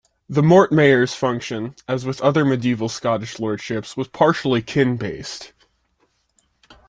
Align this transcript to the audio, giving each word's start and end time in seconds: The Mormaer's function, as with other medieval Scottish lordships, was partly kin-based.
The 0.27 0.41
Mormaer's 0.41 1.13
function, 1.13 1.75
as 1.87 2.07
with 2.07 2.21
other 2.21 2.43
medieval 2.43 2.89
Scottish 2.89 3.37
lordships, 3.39 3.95
was 3.95 4.07
partly 4.07 4.63
kin-based. 4.63 5.53